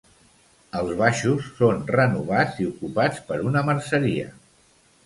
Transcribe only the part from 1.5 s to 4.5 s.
són renovats i ocupats per una merceria.